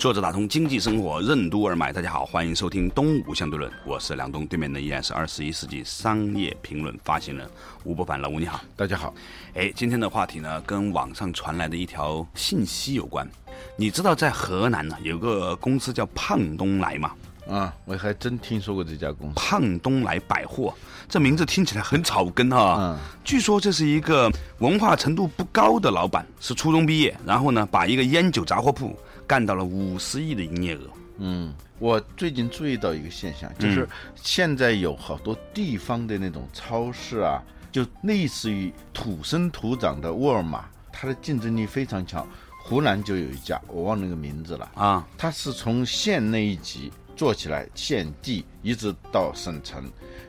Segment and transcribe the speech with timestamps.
[0.00, 7.46] 作者打通经济生活任督二脉，大家好，欢迎收听东吴相对论，我是梁东，对面的依然是二十一世纪商业评论发行人
[7.84, 9.12] 吴伯凡，老吴你好，大家好。
[9.52, 13.30] 哎，今天的话题呢，跟网上传来的一条信息有关。
[13.76, 17.12] 你知道在河南呢有个公司叫胖东来吗？
[17.46, 19.34] 啊，我还真听说过这家公司。
[19.34, 20.72] 胖东来百货，
[21.10, 22.78] 这名字听起来很草根哈。
[22.80, 22.98] 嗯。
[23.22, 28.98] 据说这是一个文化程度不高的老板，是初中毕业，然后呢，把一个烟酒杂货铺。
[29.30, 30.80] 干到了五十亿的营业额。
[31.18, 42.26] 嗯，我最近注意到一个现象，就是现在有好多地方的那种超市啊，就类似于土生土长的沃尔玛，它的竞争力非常强。
[42.60, 49.84] 湖南就有一家，我忘那个名字了啊，它是从县那一级做起来，县地一直到省城，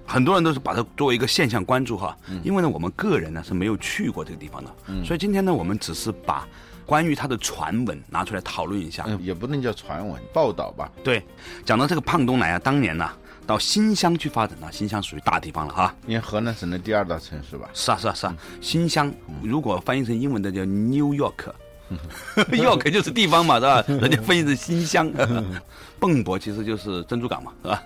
[0.06, 2.16] 很多人都是把它作为一个现象关注哈。
[2.44, 6.48] 因为呢，我们个人呢是没有去过这个地方的，所以今天呢，我们只是把。
[6.86, 10.92] 关于他的传闻拿出来讨论一下，也不能叫传闻报道吧。
[11.04, 11.24] 对，
[11.66, 13.10] 讲到这个胖东来啊，当年呢
[13.48, 17.70] 到新乡去发展了，新乡属于大地方了哈，因为河南省的第二大城市吧。
[17.74, 19.12] 是啊是啊是啊，新乡
[19.44, 23.84] 如果翻译成英文的叫 New York，York 就是地方嘛，是吧？
[23.88, 25.12] 人家翻译成新乡，
[26.00, 27.84] 蚌埠其实就是珍珠港嘛，是吧？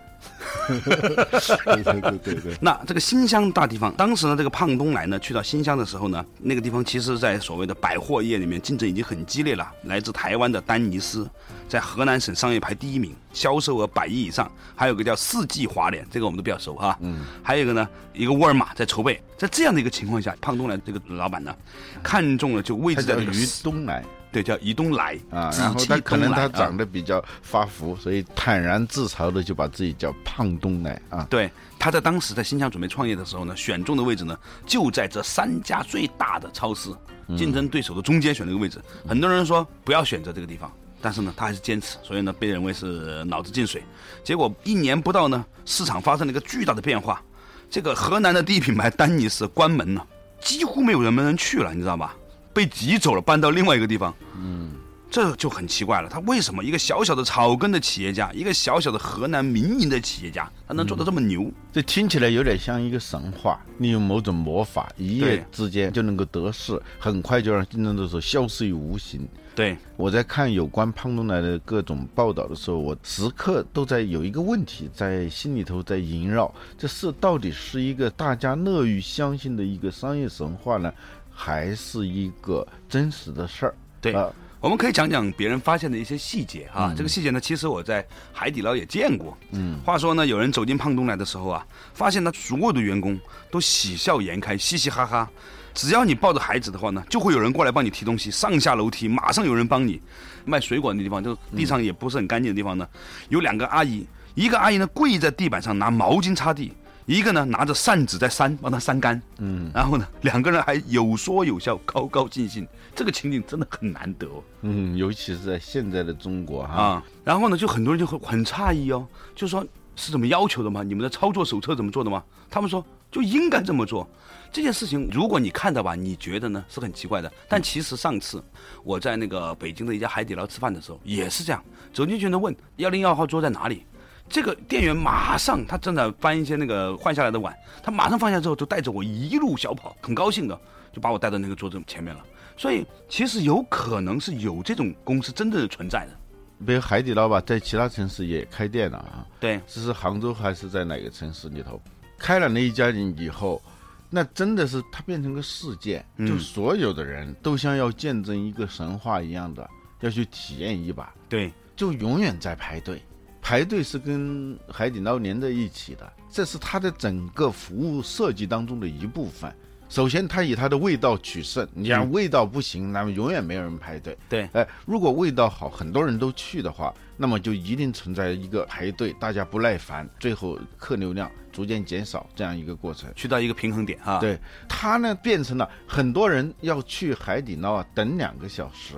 [0.68, 2.58] 对对对对对。
[2.62, 9.72] 那这个新乡大地方，当时呢，这个胖东来呢，去到新乡的时候呢，那个地方其实，在所谓的百货业里面竞争已经很激烈了。
[9.84, 11.30] 来自台湾的丹尼斯，
[11.68, 14.52] 在河南省商业排第一名，销售额百亿以上。
[14.76, 16.98] 还有个叫四季华联，这个我们都比较熟哈。
[17.02, 17.22] 嗯。
[17.44, 19.22] 还有一个呢，一个沃尔玛在筹备。
[19.38, 21.54] 在这样的一个情况下，胖东来这个老板呢，
[22.02, 24.04] 看中了就位置在于东来。
[24.36, 31.26] 对，叫移东来啊，然后他可能他长得比较发福，所以坦然自嘲的就把自己叫胖东来啊。
[31.30, 36.90] 对，他在当时在新疆准备创业的时候呢，选中的位置呢就在这三家最大的超市
[37.38, 38.78] 竞争对手的中间选了个位置。
[39.08, 40.70] 很多人说不要选择这个地方，
[41.02, 43.82] 但是呢他还是坚持，所以呢被认为是脑子进水。
[44.22, 47.24] 结果一年不到呢，市场发生了一个巨大的变化，
[47.70, 50.06] 这个河南的第一品牌丹尼斯关门了，
[50.42, 52.14] 几乎没有人没人去了，你知道吧？
[52.56, 54.16] 被挤走了，搬到另外一个地方。
[54.38, 54.72] 嗯，
[55.12, 56.08] 这就很奇怪了。
[56.08, 61.52] 他为什么一个小小的草根的企业家，一个小小的河南民营的企业家，他能做得这么牛？
[61.74, 69.28] 这听起来有点像一个神话，利用某种魔法，一夜之间就能够得势，很快就让竞争对手消失于无形。
[69.54, 80.94] 对，我在看有关胖东来的各种报道的时候，我时刻都在有一个问题在心里头在萦绕：这是到底是一个大家乐于相信的一个商业神话呢？
[81.36, 83.76] 还是一个真实的事儿。
[84.00, 84.16] 对，
[84.62, 86.94] 我们可以讲讲别人发现的一些细节啊。
[86.96, 89.38] 这个细节呢，其实我在海底捞也见过。
[89.52, 93.20] 嗯，话说呢，有人走进胖东来的时候啊，发现他所有的员工
[93.52, 95.30] 都喜笑颜开，嘻嘻哈哈。
[95.74, 100.02] 只要你抱着孩子的话呢，就会有人过来帮你提东西，上下楼梯马上有人帮你。
[100.46, 102.88] 卖水果的地方，就地上也不是很干净的地方呢，
[103.30, 106.72] 有两个阿姨，一个阿姨呢跪在地板上拿毛巾擦地。
[107.06, 119.64] 一个呢拿着扇子在扇，帮他扇干，嗯，然后呢两个人还有说有笑，高高兴兴，这个情景真的很难得哦，嗯，尤其是在现在的中国哈，啊，然后呢就很多人就很很诧异哦，就说
[119.96, 120.82] 是怎么要求的吗？
[120.82, 122.24] 你们的操作手册怎么做的吗？
[122.50, 124.10] 他们说就应该这么做，
[124.52, 128.44] 这件事情如果你看到吧，你觉得呢是很奇怪的，但其实上次
[128.84, 133.86] 我在那个北京的一家海底捞吃饭的时候也是这样，走进去呢问幺零幺号桌在哪里。
[134.28, 140.60] 这个店员马上，他正在翻一些那个换下来的碗，他马上放下之后，就带着我一路小跑，很高兴的
[140.92, 142.24] 就把我带到那个桌子前面了。
[142.58, 146.66] 所以其实有可能是有这种公司真正的存在的。
[146.66, 149.28] 比如海底捞吧，在其他城市也开店了啊。
[149.40, 151.80] 对，只是杭州还是在哪个城市里头
[152.18, 153.62] 开了那一家店以后，
[154.10, 159.70] 那真的是它变成个事件，就所有的人都像要见证一个神话一样的
[160.00, 161.14] 要去体验一把。
[161.28, 163.04] 对，就永远在排队。
[163.46, 169.54] 排队是跟海底捞连在一起的，这是它的整个服务设计当中的一部分。
[169.88, 174.18] 首先，它以它的味道取胜，你要味道不行，那么永远没有人排队。
[174.28, 184.18] 对，哎，如果味道好，很多人都去的话，那么就一定存在一个排队，大家不耐烦，最后客流量逐渐减少这样一个过程，去到一个平衡点哈。
[184.18, 188.96] 对，它呢变成了很多人要去海底捞啊，等两个小时。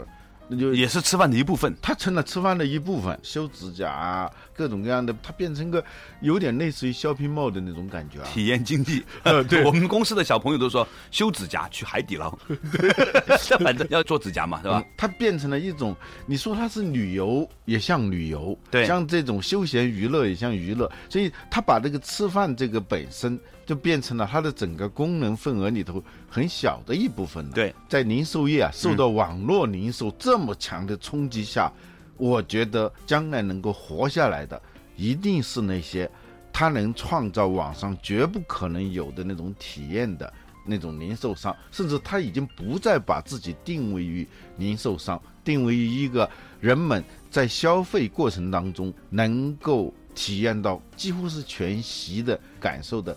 [0.47, 1.75] 那就也是吃饭的一部分。
[1.81, 5.83] 它成了吃饭的一部分，修指甲啊，各种各样的，它变成个
[6.21, 8.27] 有点类似于 shopping mall 的那种感觉啊。
[8.33, 12.29] 体验经济， 呃对我们公司的小朋友都说修指甲去海底捞，
[13.59, 14.85] 反正要做指甲嘛，是吧嗯？
[14.95, 15.95] 它变成了一种，
[16.25, 27.51] 你说它是旅游也像旅游，对像这种休闲娱乐也像娱乐，所以它把这个吃饭这个本身就变成了它的整个功能份额里头很小的一部分了。
[27.53, 31.72] 对，在零售业啊受到网络零售这么强的冲击下，
[32.18, 34.62] 我觉得将来能够活下来的，
[34.95, 36.10] 一定是那些
[36.51, 40.31] 他能创造网上绝不可能有的那种体验的
[40.66, 46.30] 那种零售商，甚至他已经不再把自己定位于零售商，定位于一个
[46.60, 53.16] 人们在消费过程当中能够体验到几乎是全息的感受的，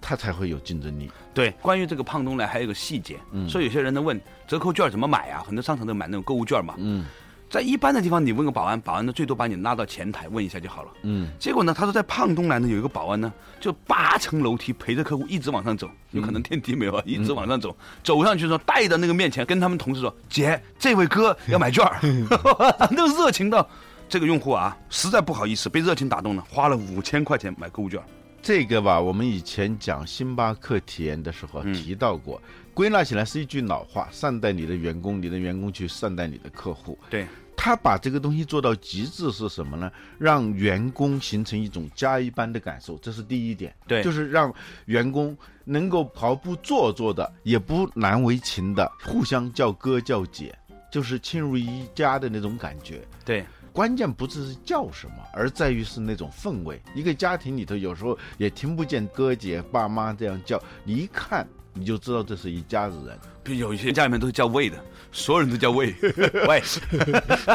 [0.00, 1.10] 他才会有竞争力。
[1.32, 5.42] 对，关于这个胖东来还有一个细节，嗯所以有些人呢问折扣券怎么买啊？
[5.46, 6.74] 很多商场都买那种购物券嘛。
[6.78, 7.06] 嗯
[7.50, 10.90] 在一般的地方，你问个保安，保安呢最多把你拉到前台问一下就好了。
[11.02, 21.98] 嗯，结果呢，他说在胖东来呢有一个保安呢，就八层楼梯陪着客户一直往上走，有可能电梯没有啊，一直往上走，走上去说带到那个面前，跟他们同事说：“姐，这位哥要买券儿。
[22.88, 23.68] ”那个热情到
[24.08, 28.00] 这个用户啊，实在不好意思，被热情打动了，花了五千块钱买购物券。
[28.42, 32.40] 这个吧，我们以前讲星巴克体验的时候嗯提到过，
[32.72, 36.98] 归纳起来是一句老话：善待你的员工，你的员工去善待你的客户。
[37.10, 37.26] 对，
[37.56, 39.92] 他把这个东西做到极致是什么呢？
[40.18, 43.74] 让员工形成一种家一般的感受，这是第一点。
[43.86, 44.52] 对就是让
[44.86, 50.58] 员工能够毫不做作的，也不难为情的，互相叫哥叫姐，
[50.90, 53.02] 就是亲如一家的那种感觉。
[53.22, 56.80] 对，关键不只是叫什么，而在于是那种氛围。
[56.94, 63.18] 一个家庭里头，有时候也听不见哥姐、爸妈这样叫，你一看你就知道这是一家子人。
[63.42, 64.76] 比如有一些家里面都是叫喂的，
[65.12, 65.94] 所有人都叫喂，
[66.46, 66.62] 喂，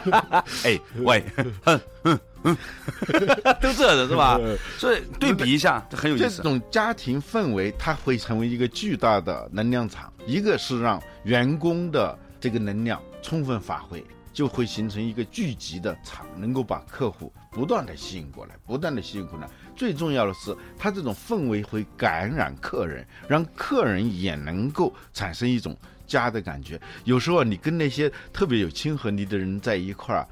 [0.63, 1.23] 哎喂，
[1.63, 2.57] 哼哼哼，
[3.61, 4.39] 都这的是吧？
[4.77, 6.43] 所以对比一下，这很有意思这。
[6.43, 10.11] 种家庭氛围，它会成为一个巨大的能量场。
[10.25, 14.03] 一个是让员工的这个能量充分发挥，
[14.35, 19.49] 就会形成一个聚集的场，能够把客户不断的吸引过来，不断的吸引过来。
[19.77, 25.73] 最重要的是，它这种氛围会感染客人，让客人也能够产生一种
[26.05, 26.77] 家的感觉。
[27.05, 30.27] 有时候你跟那些特别有亲和力的人在一块儿，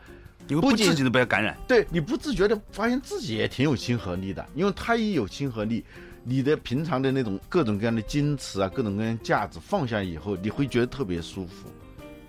[0.50, 1.58] 你不自觉的被他感染。
[1.66, 5.86] 对你不自觉的发现自己也挺有亲和力的，因为他一有亲和力，
[6.26, 11.70] 你的平常的那种各种各样的矜持啊，各种各样的架子放下以后，你会觉得特别舒服。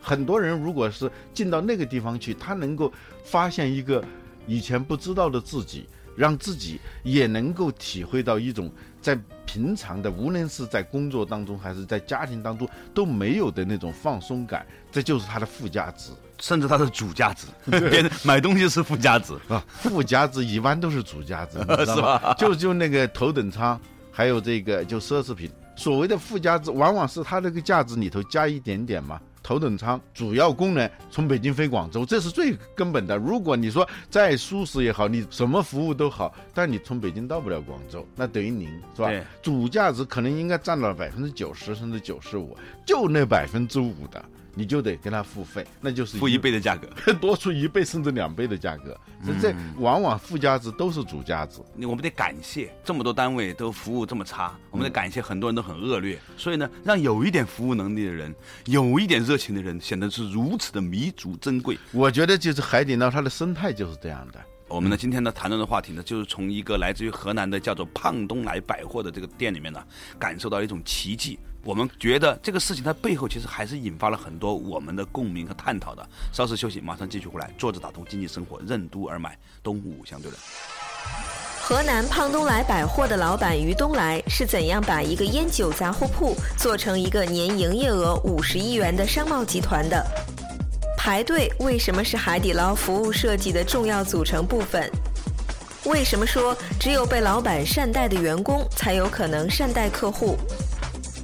[0.04, 2.92] 很多人如果是进到那个地方去，他能够
[3.24, 4.04] 发现一个
[4.46, 8.70] 以前不知道的自己，让自己也能够体会到一种
[9.00, 16.10] 在平常的，无论是在工作当中还是在家庭当中都没有的那种放松感，这就是它的附加值。
[16.40, 19.32] 甚至它的主价值， 别人买东西是附加值。
[19.48, 22.34] 啊，附加值一般都是主价值，你知道吧？
[22.36, 23.80] 就就那个头等舱，
[24.10, 29.18] 还有这个就奢侈品，所谓的附加值，往往是它那个价值里头加一点点嘛。
[29.44, 33.14] 头等舱主要功能从北京飞广州，这是最根本的。
[33.16, 39.12] 如果你说再舒适也好，你什么服务都好，但你从北京到不了广州，那等于零是吧？
[39.42, 42.56] 主价值可能应该占到百分之九十甚至九十五，
[42.86, 44.24] 就那百分之五的，
[44.54, 46.88] 你就得跟他付费，那就是付一倍的价格，
[47.20, 51.60] 多出一倍甚至两倍的价格，这这往往附加值都是主价值。
[51.82, 58.34] 我们得感谢这么多单位都服务这么差，我们得感谢很多人都很恶劣，所以呢，让有一点服务能力的人，
[58.66, 61.78] 有一点热情的人，显得是如此的弥足珍贵。
[61.92, 64.40] 我觉得就是海底捞它的生态就是这样的。
[64.66, 69.84] 我们呢，今天呢谈论的话题呢，就是从一个来自于河南的叫做胖东来百货的这个店里面呢，
[70.18, 71.38] 感受到一种奇迹。
[71.64, 76.06] 我们觉得这个事情它背后其实还是引发了很多我们的共鸣和探讨的。
[76.30, 77.50] 稍事休息，马上继续回来。
[77.56, 80.38] 坐着打通经济生活，任督而买，东吴相对论。
[81.62, 90.06] 河南胖东来百货的老板于东来是怎样把一个烟酒杂货铺做成一个年营业额五十亿元的商贸集团的？
[90.98, 94.90] 排队为什么是海底捞服务设计的重要组成部分？
[95.86, 100.36] 为什么说只有被老板善待的员工才有可能善待客户？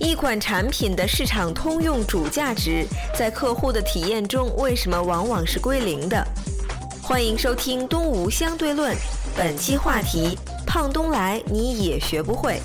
[0.01, 6.27] 一款产品的市场通用主价值在客户的体验中为什么往往是归零的？
[7.03, 8.97] 欢迎收听《东吴相对论》，
[9.37, 12.59] 本期话题：胖东来你也学不会。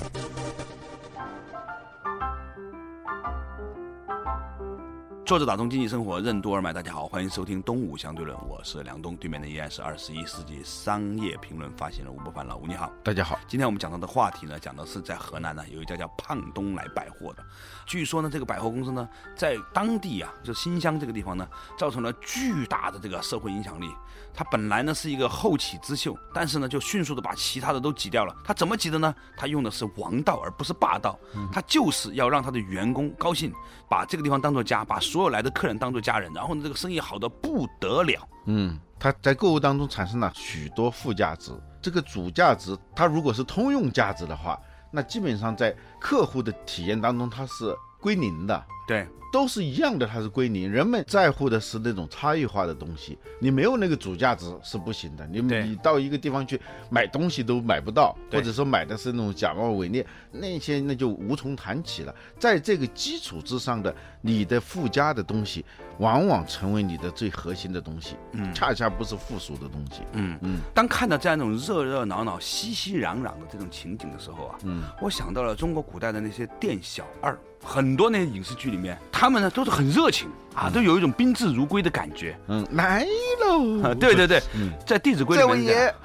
[5.26, 12.92] 作者打通经济生活任督二脉，大家好，欢迎收听《东吴相对论》，我是梁东，对面的依然是二十一世纪商业评论发行人吴伯凡，老吴你好。
[13.02, 17.44] 大家好，今天我们讲到的话题呢，讲的是在河南呢有一家叫胖东来百货的，
[17.86, 23.90] 据说呢这个百货公司呢在当地啊，就新乡这个地方呢，造成了巨大的这个社会影响力。
[24.32, 28.32] 它本来呢是一个后起之秀，但是呢就迅速的把其他的都挤掉了。
[28.44, 29.12] 他怎么挤的呢？
[29.36, 31.18] 他用的是王道而不是霸道，
[31.52, 33.52] 他就是要让他的员工高兴，
[33.88, 38.28] 把这个地方当做家，把所有来的客人当做家人，然后呢这个生意好的不得了。
[38.44, 47.74] 嗯，他在购物当中产生了许多附加值，这个主价值，它如果是通用价值的话，那基本上在客户的体验当中它是
[48.06, 48.64] 归零的。
[48.86, 50.70] 对，都是一样的，它是归零。
[50.70, 55.26] 人们在乎的是那种差异化的东西，你没有那个主价值是不行的。
[55.26, 62.14] 你你到一个地方去买东西都买不到，或者说买的是那种假冒伪劣，那些那就无从谈起了。
[62.38, 65.64] 在这个基础之上的你的附加的东西，
[65.98, 70.02] 往往成为你的最核心的东西，嗯恰恰不是附属的东西。
[70.12, 82.38] 嗯嗯，当看到这样一种热热闹闹、熙熙攘攘的这种情景的时候啊，嗯，我想到了中国古代的那些店小二，很多那些影视剧里面，他们呢都是很热情啊，都有一种宾至如归的感觉。
[82.46, 83.04] 嗯，来
[83.40, 83.82] 喽。
[83.82, 84.72] 啊，， 对对对，嗯。
[84.86, 85.94] 在《弟子规》这位里面爷。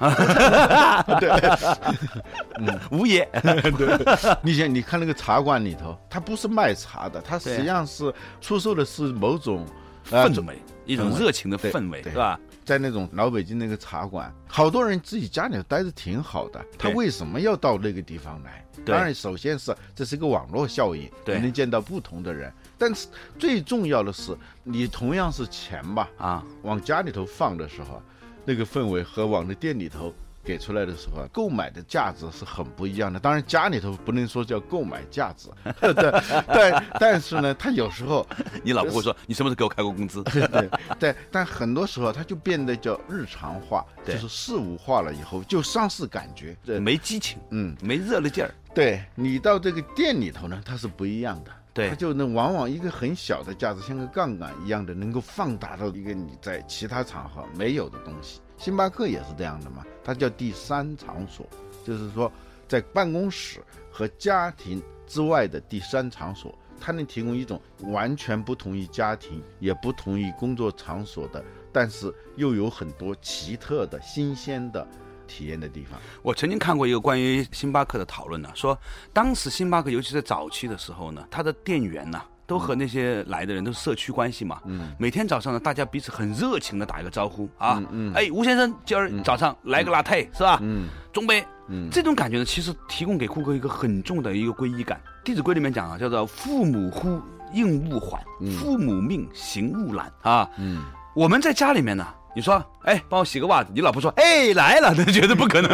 [2.66, 3.26] 讲，吴爷，
[3.78, 4.36] 对。
[4.42, 9.64] 你想，你看那个茶馆里头，他不是卖茶的，他实际上是出售的是某种
[10.10, 12.10] 呃氛围，一种热情的氛围，对。
[12.12, 12.38] 是吧？
[12.64, 18.64] 在那种老北京那个茶馆，好多人自己家里头待着挺好的，他为什么要到那个地方来？
[18.84, 22.52] 当然，首先是这是一个网络效应，对你能见到不同的人。
[22.78, 23.06] 但是
[23.38, 28.02] 最重要的是，你同样是钱吧，啊，往家里头放的时候，
[28.44, 30.12] 那个氛围和往那店里头
[30.44, 33.18] 给出来的时候，购买的价值是很不一样的。
[33.20, 35.48] 当然，家里头不能说叫购买价值，
[35.80, 38.26] 但但但是呢，他有时候
[38.62, 40.22] 你老婆会说，你什么时候给我开过工资？
[40.32, 40.68] 对
[40.98, 46.56] 对，但很多时候它就变得叫日常化，就是事物化了以后就丧失感觉。
[46.64, 48.52] 这没激情，嗯，没热了劲儿。
[48.74, 51.50] 对你到这个店里头呢，它是不一样的。
[51.74, 58.40] 对它就能往往一个很小的价值，像个杠杆一样的，能够放大到一个你在其他场合没有的东西。
[58.62, 61.44] 星巴克也是这样的嘛，它叫第三场所，
[61.84, 62.30] 就是说
[62.68, 63.58] 在办公室
[63.90, 74.86] 和家庭之外的第三场所，它能提供一种完全不同于家庭，也不同于工作场所的，但是又有很多奇特的新鲜的
[75.26, 76.00] 体验的地方。
[76.22, 78.78] 我曾经看过一个关于星巴克的讨论呢，说
[79.12, 82.22] 当时星巴克尤其在早期的时候呢，它的店员呢。
[82.46, 88.12] 都和那些来的人都是社区关系嘛，嗯，每天早上呢，大家彼此很热情的打一个招呼啊，嗯嗯。
[88.14, 90.58] 哎，吴先生，今儿早上来个 latte、是吧？
[90.62, 90.88] 嗯。
[91.12, 91.88] 中杯，嗯。
[91.90, 94.98] 这种感觉呢，其实提供给顾客一个很重的一个皈依感。
[95.24, 97.20] 《弟子规》里面讲啊，叫做“父母呼，
[97.52, 98.20] 应勿缓；
[98.58, 100.48] 父母命，行勿懒”啊。
[100.58, 100.82] 嗯，
[101.14, 105.70] 我们在家里面呢，你说，哎，帮我洗个袜子，你老婆说，哎，来了，那绝对不可能。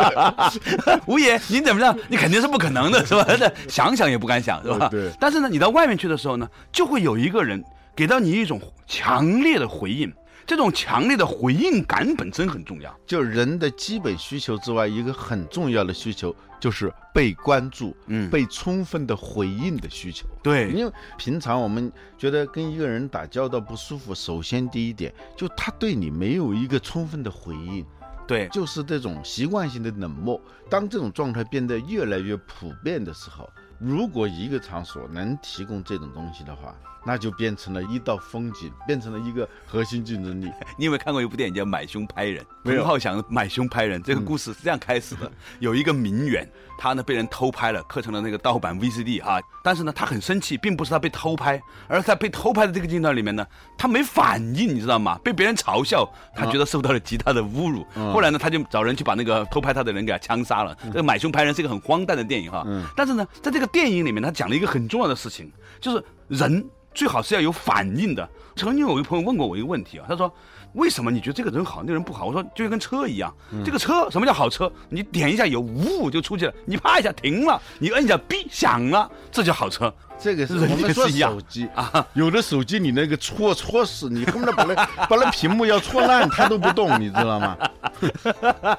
[1.06, 1.96] 吴爷，你怎么样？
[2.08, 3.24] 你肯定是不可能的，是吧？
[3.38, 4.88] 那想想也不敢想，是吧？
[4.90, 7.64] 对但是呢，你到外面去的时候呢，就会有一个人
[7.96, 10.12] 给到你一种强烈的回应，
[10.46, 12.94] 这种强烈的回应感本身很重要。
[13.06, 20.26] 就人的基本需求之外，一个很重要的需求就是被关注，嗯被充分的回应的需求。
[20.42, 27.84] 对因为平常我们觉得跟一个人打交道不舒服，首先第一点就他对你没有一个充分的回应，
[28.26, 30.40] 对，就是这种习惯性的冷漠。
[30.68, 33.50] 当这种状态变得越来越普遍的时候，
[33.80, 40.52] 如果一个场所能提供这种东西的话，那就变成了一道风景，变成了一个核心竞争力。
[40.76, 42.44] 你有没有看过一部电影叫《买凶拍人》？
[42.62, 46.46] 没有彭浩翔买凶拍人这个故事是这样开始的： 有一个名媛，
[46.76, 49.40] 她呢被人偷拍了，刻成了那个盗版 VCD 哈。
[49.64, 51.58] 但是呢，她很生气，并不是她被偷拍，
[51.88, 53.46] 而是在被偷拍的这个镜头里面呢，
[53.78, 55.18] 她没反应，你知道吗？
[55.24, 56.06] 被别人嘲笑，
[56.36, 57.82] 她觉得受到了极大的侮辱。
[58.12, 60.76] 后来呢，她就找人去把那个偷拍她的人给他枪杀了。
[60.84, 62.66] 这个买凶拍人是一个很荒诞的电影哈。
[62.94, 65.50] 但是呢，在这个电影里面，他讲了一个很重要的事情，
[65.80, 68.28] 就是人最好是要有反应的。
[68.56, 70.30] 曾经有一个朋友问过我一个问题啊，他说
[70.74, 73.34] ：“为什么你觉得这个人好，那个人不好？”我说：“就跟车一样，
[73.64, 74.70] 这个车什么叫好车？
[74.88, 79.92] 你点一下油，呜就出去了；你啪一下停了，你摁一下 B 响了，这叫好车。
[80.22, 84.74] 这个是我们说手机啊，有的手机你那个戳戳死，你恨不得把那
[85.06, 87.56] 把那屏幕要戳烂，它都不动，你知道吗？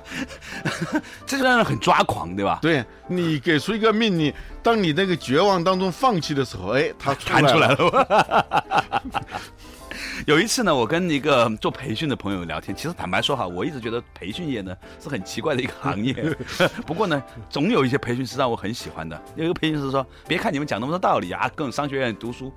[1.25, 2.59] 这个让人很抓狂，对吧？
[2.61, 8.45] 对你给出一个命令，当你那个绝望当中放弃的时候，哎，它弹出来了。
[10.17, 10.23] 了。
[10.27, 16.13] 有一次呢，我跟一个做培训的朋友聊天，其实坦白说哈，我一直觉得培训业呢是很奇怪的一个行业。
[16.85, 19.21] 不过呢，总有一些培训师让我很喜欢的。
[19.35, 22.51] 有一个培训师说：“别看你们讲那么多道理啊，各种商学院读书，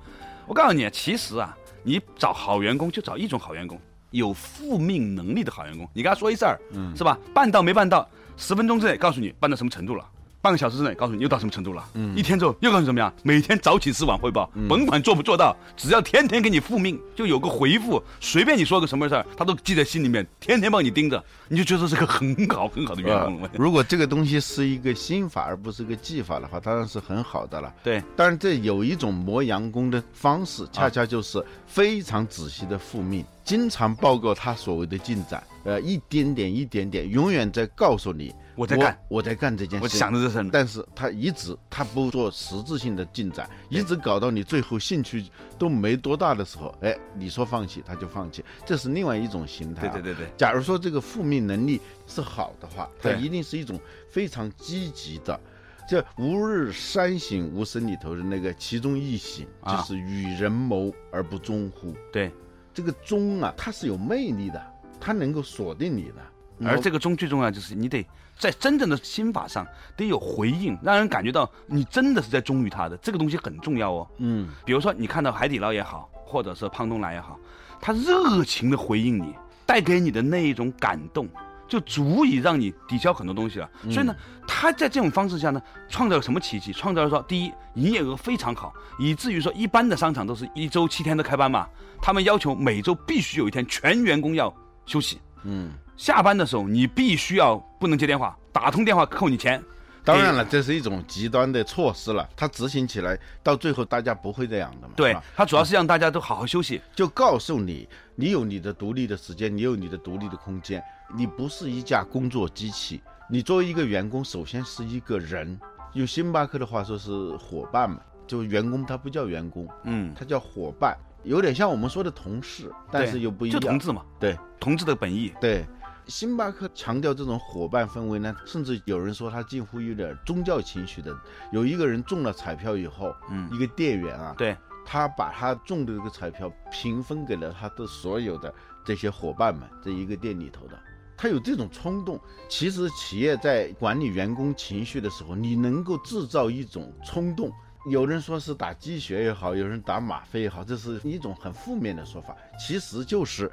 [0.46, 3.80] 我告诉你，其实啊，你找好员工就找一种好员工，
[4.11, 5.88] 有复命能力的好员工。
[5.92, 7.18] 你跟他说一事儿，嗯，是吧？
[7.32, 8.08] 办到没办到？
[8.37, 10.04] 十分钟之内告诉你办到什么程度了。
[10.44, 23.48] 半个小时之内告诉你又到什么程度了，嗯，一天之后又告诉你怎么样，每天早起四晚汇报，甭管做不做到，只要天天给你复命，就有个回复，随便你说个什么事儿，他都记在心里面，天天帮你盯着，你就觉得是个很好很好的员工了。
[23.54, 27.72] 如果这个东西是一个心法而不是个技法的话，当然是很好的了。
[27.82, 38.30] 对，但是这有一种磨洋工的方式，恰恰就是非常仔细的复命，经常报告他所谓的进展，呃，一点点一点点，永远在告诉你。
[38.56, 45.25] 我在干，我在干这件事，我想着这事，但是他一直他不做实质性的进展，一直搞到你最后兴趣
[45.58, 49.88] 都没多大的时候，哎，你说放弃他就放弃，这是另外一种形态。
[49.88, 50.32] 对对对对。
[50.37, 55.38] 假如说这个复命能力是好的话，它一定是一种非常积极的。
[55.87, 61.94] 这“吾日三省吾身”里头的那个其中一省，就是与人谋而不忠乎？
[62.11, 62.32] 对，
[62.73, 64.66] 这个忠啊，它是有魅力的，
[64.99, 66.23] 它能够锁定你的。
[66.62, 68.06] 而这个忠最重要就是你得
[68.38, 74.08] 在真正的心法上得有回应，让人感觉到你真的是在忠于他的，这个东西很重要哦。
[74.18, 77.38] 嗯，比如说你看到海底捞也好，或者是胖东来也好，
[77.80, 79.34] 他热情的回应你，
[79.66, 81.28] 带给你的那一种感动，
[81.68, 83.70] 就足以让你抵消很多东西了。
[83.90, 84.14] 所以呢，
[84.46, 86.73] 他在这种方式下呢，创造了什么奇迹？
[86.73, 91.68] 创造了说，第一，营业额非常好，以至于说一般的商场都是一周七天都开班嘛，
[92.00, 94.54] 他们要求每周必须有一天全员工要
[94.87, 95.20] 休息。
[95.44, 95.70] 嗯。
[95.96, 99.62] 下班的时候，你必须要不能接电话，打通电话扣你钱。
[100.04, 102.28] 当然了，这是一种极端的措施了。
[102.36, 104.92] 它执行起来，到最后大家不会这样的嘛？
[104.94, 110.82] 对，它主要是让大家都好好休息，就告诉你，你有你的独立的时间，你有你的独立的空间，
[111.16, 113.00] 你不是一架工作机器。
[113.30, 115.58] 你作为一个员工，首先是一个人。
[115.94, 124.02] 用星巴克的话说是伙伴嘛，就员工他不叫员工，嗯，他叫伙伴，有点像我们说的同事，但是又不一样，就同志嘛。
[124.20, 125.32] 对，同志的本意。
[125.40, 125.64] 对。
[126.06, 131.16] 星巴克强调这种伙伴氛围呢，甚至有人说他近乎有点宗教情绪的。
[131.50, 138.52] 有一个人中了彩票以后，嗯，一个店员啊，对，他把他中的这个彩票平分给了他的所有的
[138.84, 140.78] 这些伙伴们，这一个店里头的，
[141.16, 142.20] 他有这种冲动。
[142.49, 147.50] 其实企业在管理员工情绪的时候，你能够制造一种冲动，
[147.90, 153.50] 有人说是打鸡血也好，有人打吗啡也好，这是一种很负面的说法，其实就是。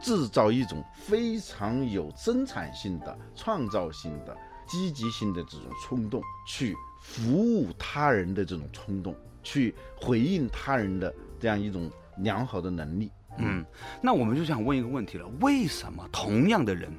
[0.00, 13.10] 制造一种非常有生产性的、创造性的、积极性的这种冲动，去服务他人的这种冲动，去回应他人的这样一种良好的能力。
[13.38, 13.64] 嗯，
[14.00, 16.92] 那我们就想问一个问题了：为什么同样的人？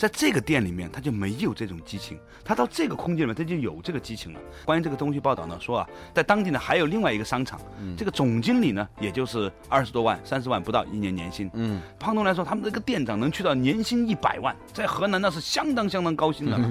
[0.00, 4.40] 在这个店里面，他就没有这种激情；他到这个空间里面，他就有这个激情了。
[4.64, 7.60] 关于这个东西报道呢，说啊，在当地呢还有另外一个商场，
[7.98, 11.50] 这个总经理呢，也就是二十多万、三十万不到一年年薪。
[11.52, 16.66] 嗯，胖东来说，他们这个店长能去到年薪一百万，在河南那是相当相当高薪的了。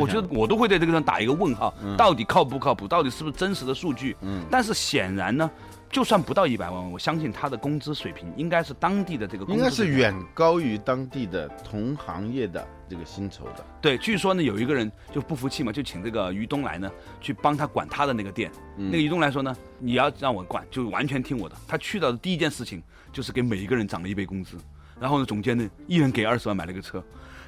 [0.00, 2.88] 我觉得我都会在这个上打一个问号，到底靠不靠谱？
[2.88, 4.16] 到底是不是真实的数据？
[4.22, 5.48] 嗯，但是显然呢。
[5.94, 13.64] 就算不到一百万，我相信他的工资水平应该是当地的这个，应该是远高于当地的同行业的这个薪酬的。
[13.80, 18.50] 对，据说呢，有一个人就不服气嘛，就请这个于东来呢去帮他管他的那个店。
[18.76, 21.54] 那个于东来说呢，你要让我管，就完全听我的。
[21.68, 24.58] 他去到的第一件事情就是给每一个人涨了一倍工资，
[24.98, 27.00] 然后呢，总监呢一人给二十万买了个车。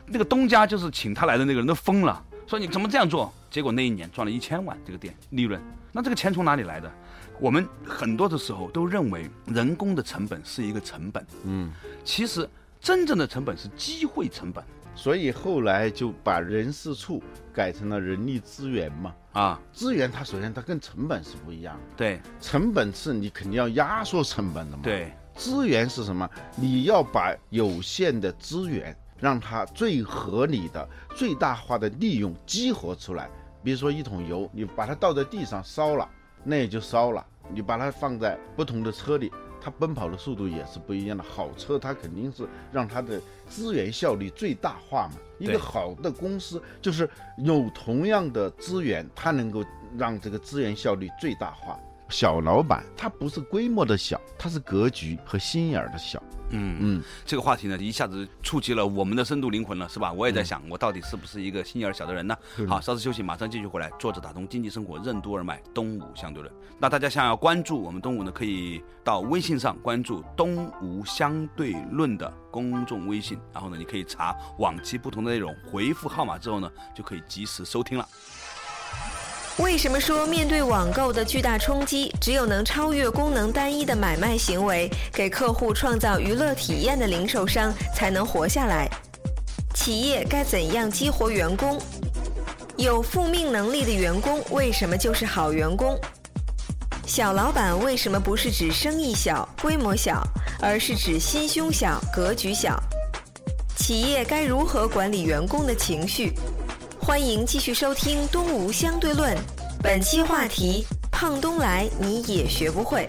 [0.06, 3.32] 那个东家就是请他来的那个人都疯了，说你怎么这样做？
[3.50, 6.88] 结果那一年赚了一千万这个店利润，那这个钱从哪里来的？
[7.38, 11.70] 我们很多的时候都认为人工的成本是一个成本，嗯，
[12.04, 12.48] 其实
[12.80, 17.22] 真正的成本是机会成本，所以后来就把人事处
[17.52, 26.28] 改成了人力资源嘛，啊，资源它首先它跟成本是不一样的，对，成本是你肯定要压缩成本的嘛，对，资源是什么？
[26.56, 33.28] 你要把有限的资源让它最合理的、最大化的利用激活出来，
[33.62, 36.08] 比如说一桶油，你把它倒在地上烧了。
[36.46, 37.26] 那也就烧了。
[37.52, 39.30] 你把它放在不同的车里，
[39.60, 41.22] 它奔跑的速度也是不一样的。
[41.22, 45.14] 好车它肯定是让它的资源效率最大化嘛。
[45.38, 49.64] 一个好的公司就是有同样的资源，它能够
[49.98, 51.78] 让这个资源效率最大化。
[52.08, 56.22] 小老板他不是规模的小，他是格局和心眼儿的小。
[56.50, 60.12] 嗯嗯，这个话题呢，一下子触及了我们的深度灵魂了，是吧？
[60.12, 62.36] 我也在想，我到底是不是一个心眼儿小的人呢？
[62.68, 63.90] 好，稍事休息，马上继续回来。
[63.98, 66.54] 作者打通经济生活任督二脉，东吴相对论。
[66.78, 78.08] 那大家想要关注我们东吴呢，可以到微信上关注东吴相对论的公众微信，然后呢，你可以查往期不同的内容，回复号码之后呢，就可以及时收听了。
[79.58, 88.86] 为什么说面对网购的巨大冲击，只有能超越功能单一的买卖行为，给客户创造娱乐体验的零售商才能活下来？
[89.74, 91.80] 企业该怎样激活员工？
[92.76, 95.98] 有复命能力的员工为什么就是好员工？
[97.06, 100.22] 小老板为什么不是指生意小、规模小，
[100.60, 102.78] 而是指心胸小、格局小？
[103.78, 106.34] 企业该如何管理员工的情绪？
[107.06, 109.32] 欢迎继续收听《东吴相对论》，
[109.80, 113.08] 本期话题：胖东来你也学不会。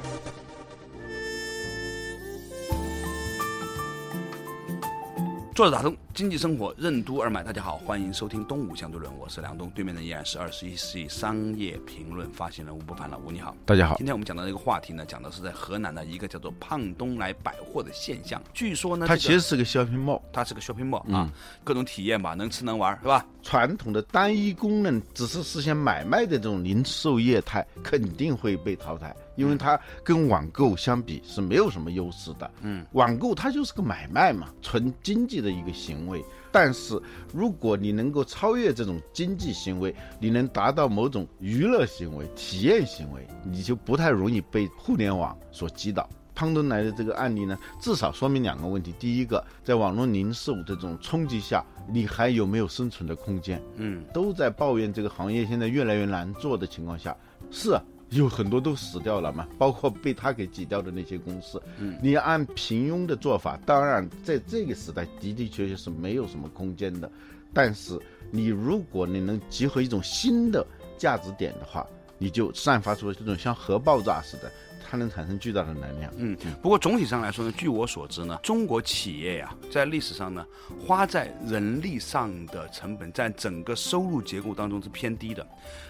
[5.55, 14.03] 坐着打通经济生活任督二脉，大家好，欢迎收听《东吴相对论》，我是梁东，对面的依然是二十一世纪商业评论发行人吴伯凡老吴，你好，大家好今。
[14.03, 18.41] 天我们讲的这个话题呢，讲的是在河南的一个叫做胖东来百货的现象。
[18.51, 21.31] 据说呢，它其实是个 shopping mall，它是个 shopping mall 啊，
[21.63, 23.23] 各种体验吧，能吃能玩，是吧？
[23.43, 32.51] 传统的单一功能只是实现买卖的这种零售业态肯定会被淘汰，因为它跟网购相比是没有什么优势的。
[32.61, 36.21] 嗯，网购它就是个买卖嘛，纯经济的一个行为。
[36.51, 36.99] 但是
[37.33, 46.09] 如果你能够超越这种经济行为，你能达到某种娱乐行为、体验行为，你就不太容易被互联网所击倒。
[46.33, 53.59] 胖东来的这个案例呢，至少说明两个问题：第一个，在网络零售这种冲击下，你还有没有生存的空间？
[53.75, 57.15] 嗯，都在抱怨这个行业现在越来越难做的情况下，
[57.49, 61.61] 是啊，有很多都死掉了嘛，包括被他给挤掉的那些公司。
[61.77, 67.11] 嗯，你按平庸的做法，当然在这个时代的的确确是没有什么空间的。
[67.53, 67.99] 但是
[68.31, 70.65] 你如果你能集合一种新的
[70.97, 71.85] 价值点的话，
[72.17, 74.51] 你就散发出这种像核爆炸似的，
[74.87, 76.11] 它能产生巨大的能量。
[76.17, 80.45] 嗯，不过总体上来说呢，据我所知呢，中国企业呀、在历史上呢，
[80.79, 85.47] 花在人力上的成本占整个收入结构当中是偏低的，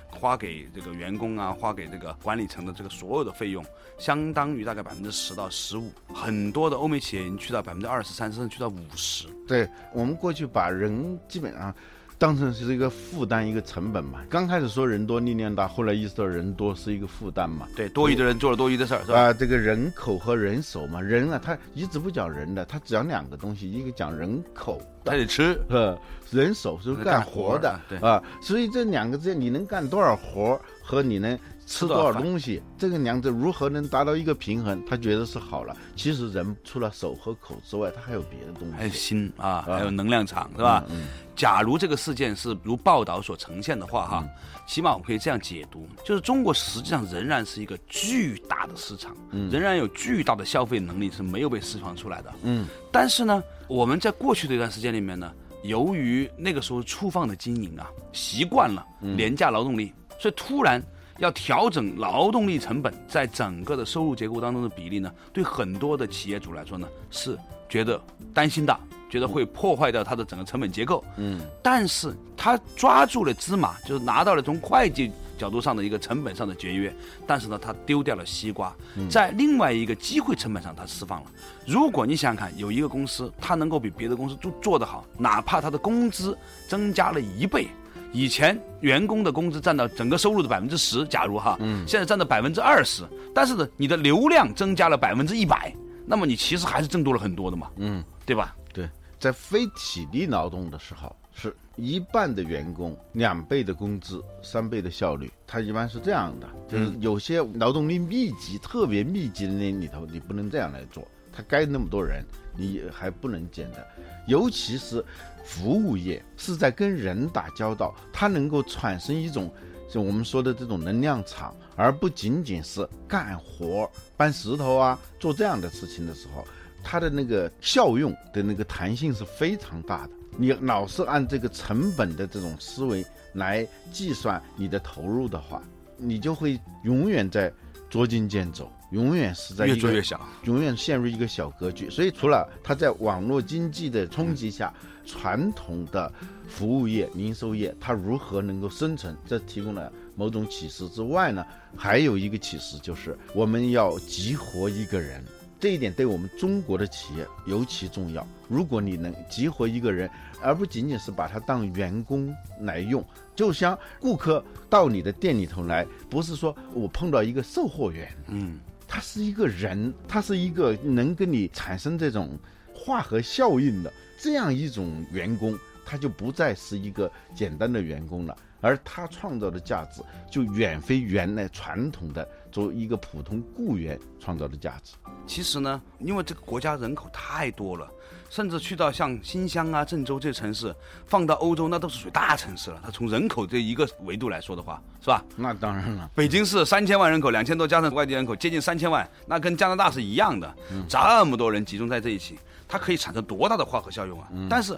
[0.10, 3.64] 花给这个员工啊，花给这个管理层的这个所有的费用，
[3.98, 5.92] 相当于大概百分之十到十五。
[6.14, 9.28] 很多的欧美企业已经去到百分之二十三，甚至去到五十。
[9.48, 11.74] 对我们过去把人基本上
[12.20, 14.22] 当成是一个负担、一个成本嘛。
[14.30, 17.68] 刚开始说人多力量大，后来意识到人多是一个负担嘛。
[17.76, 19.20] 对，多余的人做了多余的事儿，是吧？
[19.20, 25.60] 啊、这个人口和人手嘛，人啊，他一直不讲人的，他只讲两个东西，一个讲人口他得吃。
[25.70, 25.98] 呃，
[26.32, 35.76] 人手是干活的啊，所以这两个之间，你能干多少活和你能吃多少东西，这个两者如何能达到一个平衡，他觉得是好了。
[35.98, 38.90] 其实人除了手和口之外，他还有别的东西还有。
[38.90, 40.84] 心啊，还有能量场，是吧？
[40.90, 44.28] 嗯假如这个事件是如报道所呈现的话，哈，
[44.66, 49.16] 起码我们可以这样解读，就是中国实际上仍然是一个巨大的市场，
[49.52, 52.34] 仍然有巨大的消费能力是没有被释放出来的。
[52.42, 60.82] 嗯，但是呢，我们在过去的一段时间里面呢，由于那个时候粗放的经营啊，习惯了廉价劳动力，所以突然。
[61.18, 68.00] 要调整劳动力成本在整个的收入结构当中的比例呢，对很多的企业主来说呢，是觉得
[68.34, 71.04] 担心的，觉得会破坏掉它的整个成本结构。
[71.18, 76.94] 嗯，但是他抓住了芝麻，就是拿到了从会计角度上的一个成本上的节约，
[77.26, 78.74] 但是呢，他丢掉了西瓜，
[79.10, 81.32] 在另外一个机会成本上他释放了。
[81.66, 87.68] 如果你想想看，有一个公司，它能够比别的公司做做得好，哪怕它的工资增加了一倍。
[88.14, 95.74] 以前员工的工资占到整个收入的百分之十，假如哈，嗯，现在占到百分之二十，但是呢，你的流量增加了百分之一百，
[96.06, 98.56] 那么你其实还是挣多了很多的嘛，嗯，对吧？
[98.74, 98.90] 对，
[99.20, 106.48] 在非体力劳动的时候，是一半的员工两倍的工资，三倍的效率，它一般是这样的。
[106.68, 112.26] 就是有些劳动力密集、特别密集的那里头，你不能这样来做，它该那么多人，
[112.58, 113.88] 你还不能减的。
[114.26, 115.04] 尤其是
[115.46, 119.50] 服务业是在跟人打交道，它能够产生一种。
[119.90, 126.46] 就我们说的这种能量场，而不仅仅是干活、搬石头啊，做这样的事情的时候，
[126.84, 130.10] 它的那个效用的那个弹性是非常大的。
[130.36, 135.62] 你老是按这个成本的这种思维来计算你的投入的话，
[135.96, 137.50] 你就会永远在
[137.90, 140.20] 捉襟见肘，永远是在越做越小。
[140.44, 141.90] 永远陷入一个小格局。
[141.90, 144.74] 所以，除了它在网络经济的冲击下，
[145.06, 146.12] 传统的
[146.48, 151.46] 服务业、零售业它如何能够生存，这提供了某种启示之外呢，
[151.76, 155.24] 还有一个启示就是我们要激活一个人。
[155.60, 158.26] 这一点对我们中国的企业尤其重要。
[158.48, 160.08] 如果你能激活一个人，
[160.40, 163.04] 而不仅仅是把他当员工来用，
[163.36, 172.38] 就像顾客到你的店里头来，不是说我碰到一个售货员，嗯，他是一个人，他是一个能跟你产生这种
[172.74, 175.58] 化合效应的这样一种员工，
[175.90, 184.96] 他就不再是一个简单的员工了，而他创造的价值就远非原来传统的作为一个普通雇员创造的价值。
[185.26, 187.90] 其实呢，因为这个国家人口太多了，
[188.30, 192.82] 甚至去到像新乡啊、郑州这城市，放到欧洲那都是属于大城市了。
[192.84, 195.24] 它从人口这一个维度来说的话，是吧？
[195.38, 200.54] 那当然了，北京市三千万人口，两千多加上外地人口接近三千万，那跟加拿大是一样的。
[200.90, 204.28] 这么多人集中在这一起，它可以产生多大的化合效用啊！
[204.50, 204.78] 但是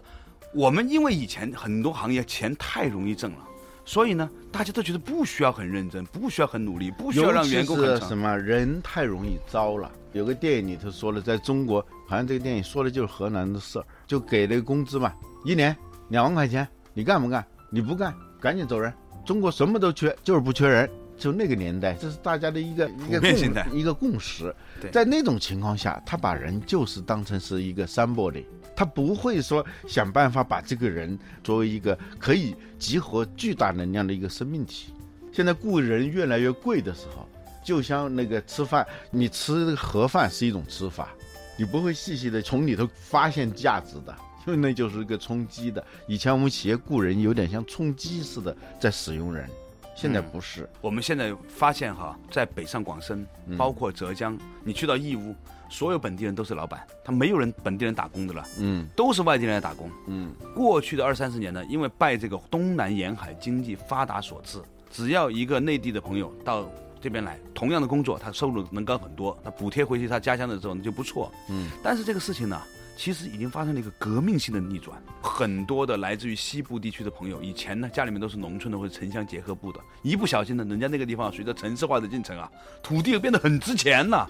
[0.53, 3.47] 我们因为以前很多行业钱太容易挣了，
[3.85, 9.91] 所以呢，大家都觉得不需要很认真，不需要很努力，不需要让员工什么人太容易招了。
[10.13, 15.13] 有个电影里头说了，在中国，好像这个电影说的就是河南的事儿，就给了个工资嘛，
[15.45, 15.75] 一年
[16.09, 17.45] 两万块钱，你干不干？
[17.69, 18.91] 你不干，赶紧走人。
[19.23, 20.89] 中国什么都缺，就是不缺人。
[21.15, 24.55] 就那个年代，这是大家的一个一个一个共识。
[24.89, 28.45] 在那种情况下，他把人就是当成是一个 somebody，
[28.79, 34.93] 他不会说想办法把这个人作为一个可以集合巨大能量的一个生命体。
[35.33, 37.27] 现在雇人越来越贵的时候，
[37.61, 41.09] 就像那个吃饭，你吃盒饭是一种吃法，
[41.57, 44.15] 你不会细细的从里头发现价值的，
[44.47, 45.85] 因为那就是一个充饥的。
[46.07, 49.45] 以前我们企业雇人有点像充饥似的在使用人，
[49.93, 50.69] 现在不是。
[50.79, 55.35] 我们现在发现哈，在北上广深，包括浙江，你去到义乌，
[55.69, 59.89] 所有本地人都是老板，他没有人本地人打工的了，嗯都是外地人来打工。
[60.08, 64.60] 嗯过去的二三十年呢，因为拜这个东南沿海经济发达所致，
[64.91, 71.32] 只要一个内地的朋友到这边来，同样的工作，他收入能高很多，他补贴回去他家乡的时候那就不错。
[71.49, 72.62] 嗯，但是这个事情呢，
[72.97, 75.01] 其实已经发生了一个革命性的逆转。
[75.21, 82.51] 很多的来自于西部地区的朋友，以前呢家里面都是农村的或者城乡结合部的，一不小心呢，人家那个地方随着城市化的进程啊，
[82.82, 84.27] 土地变得很值钱了。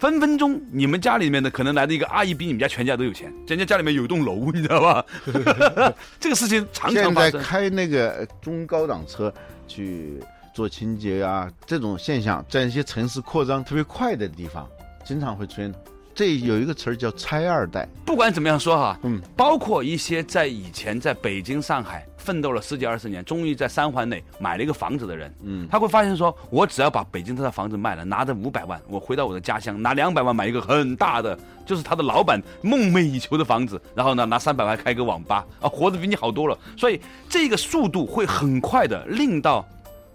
[0.00, 5.04] 分分钟，你们家里面的可能来的一个阿姨比你们家全家都有钱，人家家里面有一栋楼， 你知道吧？
[6.18, 7.30] 这个事情常常现在。
[7.38, 9.32] 开那个呃中高档车
[9.68, 10.18] 去
[10.54, 14.66] 做清洁啊，这种现象在一些城市扩张特别快的地方，
[15.04, 15.72] 经常会出现。
[16.20, 36.58] 这有一个词儿叫“拆二代不管怎么样说哈，嗯，包括一些在以前在北京、上海奋斗了十几二十年，终于在三环内买了一个房子的人，嗯他会发现说，我只要把北京这套房子卖了，拿着五百万，我回到我的家乡，拿两百万买一个很大的，就是他的老板梦寐以求的房子，然后呢，拿三百万开个网吧，啊，活得比你好多了。
[36.76, 39.66] 所以这个速度会很快的令到。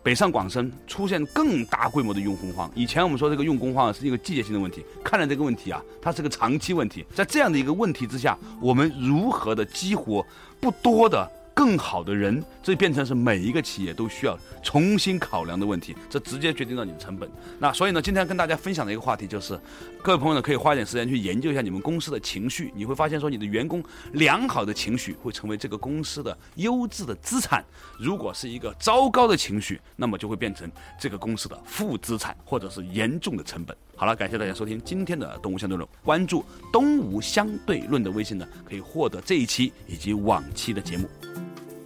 [0.06, 2.70] 北上广深出现更大规模的用工荒。
[2.76, 7.04] 以前我们说这个用工荒是一个季节性的问题，看来这个问题啊，它是个长期问题。
[7.16, 10.24] 在这样的一个问题之下，我们如何的激活
[10.60, 17.28] 不多的更好的人，这变成是每一个企业都需要重新考量的问题，这直接决定了你的成本。
[17.58, 19.58] 那所以呢，今天跟大家分享的一个话题就是，
[20.04, 27.64] 各位朋友呢可以花点时间去研究一下你们公司的情绪，你会发现说你的员工良好的情绪会成为这个公司的优质的资产。
[27.98, 33.76] 如果是一个糟糕的情绪，那么就会变成这个公司的负资产或者是严重的成本。
[33.96, 41.08] 好了，感谢大家收听今天的《东吴相对论》，关注“东吴相对论”的微信呢，可以获得这一期以及往期的节目。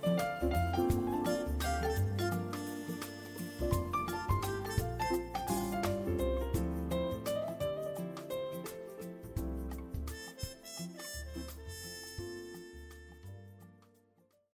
[0.02, 0.39] Thank you.